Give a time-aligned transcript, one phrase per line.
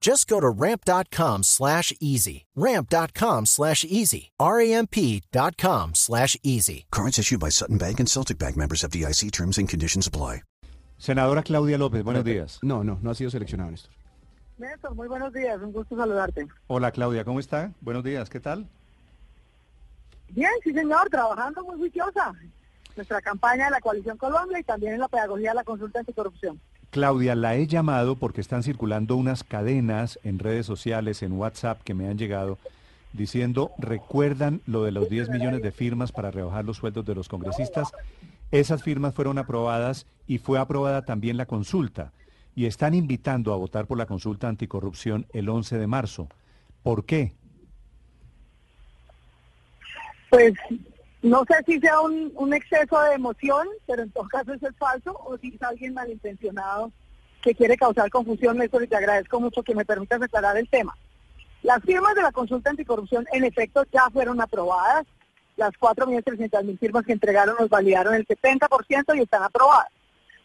[0.00, 2.46] Just go to ramp.com slash easy.
[2.54, 4.30] Ramp.com slash easy.
[4.38, 6.86] R-A-M-P.com slash easy.
[6.90, 10.42] Cards issued by Sutton Bank and Celtic Bank members of DIC terms and conditions apply.
[11.00, 12.58] Senadora Claudia López, buenos días.
[12.62, 13.92] No, no, no ha sido seleccionado, Néstor.
[14.58, 16.48] Néstor, muy buenos días, un gusto saludarte.
[16.66, 17.72] Hola Claudia, ¿cómo está?
[17.80, 18.66] Buenos días, ¿qué tal?
[20.30, 22.32] Bien, sí señor, trabajando muy juiciosa.
[22.96, 26.60] Nuestra campaña de la Coalición Colombia y también en la pedagogía de la consulta anticorrupción.
[26.90, 31.94] Claudia, la he llamado porque están circulando unas cadenas en redes sociales, en WhatsApp que
[31.94, 32.58] me han llegado,
[33.12, 37.28] diciendo, recuerdan lo de los 10 millones de firmas para rebajar los sueldos de los
[37.28, 37.92] congresistas.
[38.50, 42.12] Esas firmas fueron aprobadas y fue aprobada también la consulta.
[42.56, 46.28] Y están invitando a votar por la consulta anticorrupción el 11 de marzo.
[46.82, 47.32] ¿Por qué?
[50.30, 50.54] Pues
[51.22, 55.18] no sé si sea un, exceso de emoción, pero en todo caso eso es falso,
[55.24, 56.92] o si es alguien malintencionado
[57.42, 60.96] que quiere causar confusión, Néstor, te agradezco mucho que me permitas aclarar el tema.
[61.62, 65.06] Las firmas de la consulta anticorrupción, en efecto, ya fueron aprobadas.
[65.56, 69.90] Las 4.300.000 firmas que entregaron nos validaron el 70% y están aprobadas.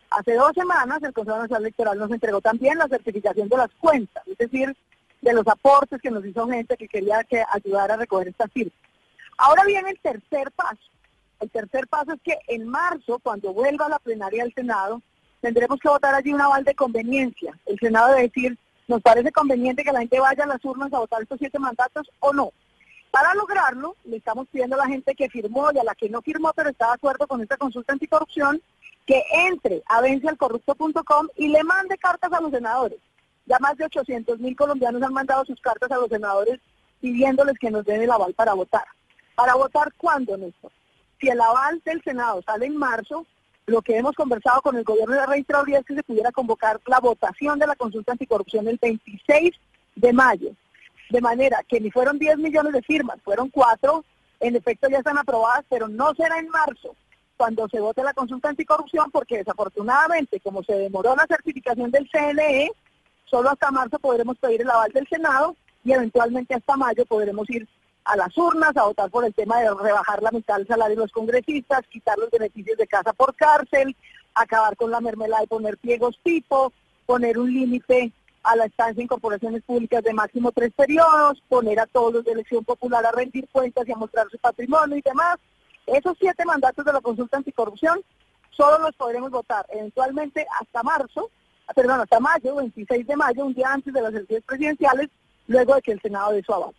[0.10, 4.24] Hace dos semanas el Consejo Nacional Electoral nos entregó también la certificación de las cuentas,
[4.28, 4.76] es decir,
[5.22, 8.74] de los aportes que nos hizo gente que quería que ayudara a recoger estas firmas.
[9.38, 10.82] Ahora viene el tercer paso.
[11.40, 15.02] El tercer paso es que en marzo, cuando vuelva a la plenaria del Senado,
[15.42, 17.60] tendremos que votar allí un aval de conveniencia.
[17.66, 18.58] El Senado debe decir,
[18.88, 22.10] ¿nos parece conveniente que la gente vaya a las urnas a votar estos siete mandatos
[22.20, 22.52] o no?
[23.12, 26.22] Para lograrlo, le estamos pidiendo a la gente que firmó y a la que no
[26.22, 28.62] firmó, pero está de acuerdo con esta consulta anticorrupción,
[29.06, 33.00] que entre a vencialcorrupto.com y le mande cartas a los senadores.
[33.46, 36.60] Ya más de 800 mil colombianos han mandado sus cartas a los senadores
[37.02, 38.86] pidiéndoles que nos den el aval para votar.
[39.36, 40.72] ¿Para votar cuándo, Néstor?
[41.20, 43.26] Si el aval del Senado sale en marzo,
[43.66, 46.82] lo que hemos conversado con el gobierno de la registraduría es que se pudiera convocar
[46.86, 49.52] la votación de la consulta anticorrupción el 26
[49.96, 50.50] de mayo.
[51.10, 54.04] De manera que ni fueron 10 millones de firmas, fueron 4,
[54.42, 56.96] en efecto ya están aprobadas, pero no será en marzo
[57.38, 62.72] cuando se vote la consulta anticorrupción, porque desafortunadamente, como se demoró la certificación del CNE,
[63.26, 67.68] solo hasta marzo podremos pedir el aval del Senado y eventualmente hasta mayo podremos ir
[68.06, 71.02] a las urnas a votar por el tema de rebajar la mitad del salario de
[71.04, 73.96] los congresistas, quitar los beneficios de casa por cárcel,
[74.36, 76.74] acabar con la mermelada y poner pliegos tipo,
[77.06, 78.12] poner un límite
[78.44, 82.34] a la estancia en corporaciones públicas de máximo tres periodos, poner a todos los de
[82.34, 85.38] elección popular a rendir cuentas y a mostrar su patrimonio y demás.
[85.86, 88.02] Esos siete mandatos de la consulta anticorrupción
[88.52, 91.30] solo los podremos votar eventualmente hasta marzo,
[91.74, 95.10] perdón, hasta mayo, 26 de mayo, un día antes de las elecciones presidenciales,
[95.48, 96.74] luego de que el Senado dé su aval.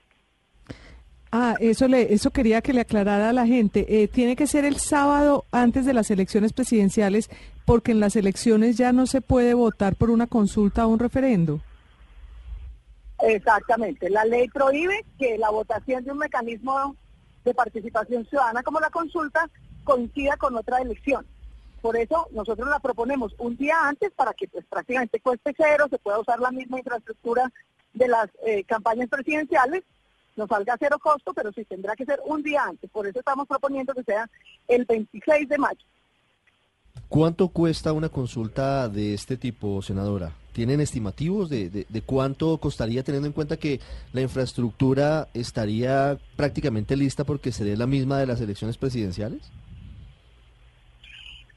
[1.36, 3.86] Ah, eso le, eso quería que le aclarara a la gente.
[3.88, 7.28] Eh, tiene que ser el sábado antes de las elecciones presidenciales,
[7.64, 11.60] porque en las elecciones ya no se puede votar por una consulta o un referendo.
[13.18, 14.10] Exactamente.
[14.10, 16.94] La ley prohíbe que la votación de un mecanismo
[17.44, 19.50] de participación ciudadana como la consulta
[19.82, 21.26] coincida con otra elección.
[21.82, 25.98] Por eso nosotros la proponemos un día antes para que pues prácticamente cueste cero, se
[25.98, 27.50] pueda usar la misma infraestructura
[27.92, 29.82] de las eh, campañas presidenciales
[30.36, 32.90] nos salga a cero costo, pero sí tendrá que ser un día antes.
[32.90, 34.28] Por eso estamos proponiendo que sea
[34.68, 35.80] el 26 de mayo.
[37.08, 40.32] ¿Cuánto cuesta una consulta de este tipo, senadora?
[40.52, 43.80] ¿Tienen estimativos de, de, cuánto costaría teniendo en cuenta que
[44.12, 49.50] la infraestructura estaría prácticamente lista porque sería la misma de las elecciones presidenciales?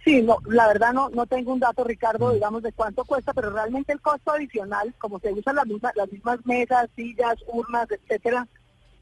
[0.03, 2.33] Sí, no, la verdad no, no tengo un dato, Ricardo, mm.
[2.35, 6.11] digamos, de cuánto cuesta, pero realmente el costo adicional, como se usan las mismas, las
[6.11, 8.47] mismas mesas, sillas, urnas, etcétera,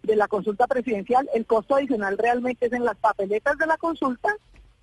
[0.06, 4.36] de la consulta presidencial, el costo adicional realmente es en las papeletas de la consulta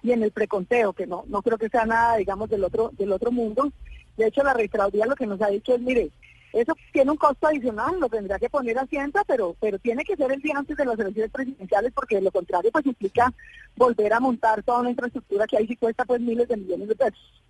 [0.03, 3.13] y en el preconteo, que no, no creo que sea nada, digamos, del otro, del
[3.13, 3.73] otro mundo.
[4.17, 6.11] De hecho, la registraduría lo que nos ha dicho es, mire,
[6.53, 10.31] eso tiene un costo adicional, lo tendrá que poner Hacienda, pero, pero tiene que ser
[10.33, 13.33] el día antes de las elecciones presidenciales, porque de lo contrario, pues implica
[13.77, 16.97] volver a montar toda una infraestructura que ahí sí cuesta pues miles de millones de
[16.97, 17.43] pesos.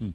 [0.00, 0.10] Mm.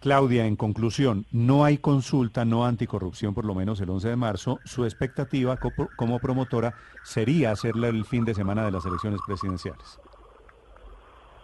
[0.00, 4.60] Claudia, en conclusión, no hay consulta no anticorrupción por lo menos el 11 de marzo.
[4.64, 5.58] Su expectativa
[5.96, 9.98] como promotora sería hacerla el fin de semana de las elecciones presidenciales.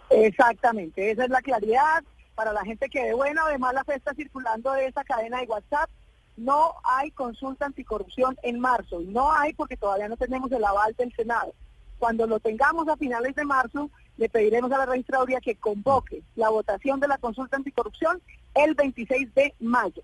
[0.09, 2.03] Exactamente, esa es la claridad
[2.35, 5.39] para la gente que de buena o de mala fe está circulando de esa cadena
[5.39, 5.89] de WhatsApp.
[6.37, 11.13] No hay consulta anticorrupción en marzo no hay porque todavía no tenemos el aval del
[11.13, 11.53] Senado.
[11.97, 16.49] Cuando lo tengamos a finales de marzo, le pediremos a la registraduría que convoque la
[16.49, 18.21] votación de la consulta anticorrupción
[18.53, 20.01] el 26 de mayo.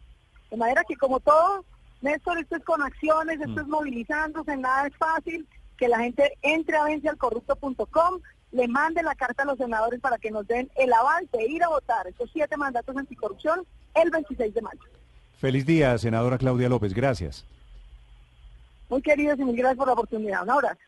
[0.49, 1.63] De manera que como todo,
[2.01, 3.71] Néstor, esto es con acciones, esto es mm.
[3.71, 5.47] movilizándose, nada es fácil,
[5.77, 8.19] que la gente entre a vencialcorrupto.com,
[8.51, 11.63] le mande la carta a los senadores para que nos den el aval de ir
[11.63, 13.65] a votar estos siete mandatos anticorrupción
[13.95, 14.81] el 26 de mayo.
[15.37, 16.93] Feliz día, senadora Claudia López.
[16.93, 17.45] Gracias.
[18.89, 20.43] Muy queridos y muy gracias por la oportunidad.
[20.43, 20.79] Un abrazo.